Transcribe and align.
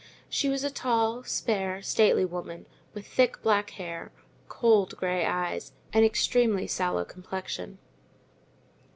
She 0.29 0.49
was 0.49 0.63
a 0.63 0.71
tall, 0.71 1.23
spare, 1.25 1.83
stately 1.83 2.25
woman, 2.25 2.65
with 2.95 3.05
thick 3.05 3.43
black 3.43 3.69
hair, 3.69 4.11
cold 4.49 4.97
grey 4.97 5.27
eyes, 5.27 5.73
and 5.93 6.03
extremely 6.03 6.65
sallow 6.65 7.05
complexion. 7.05 7.77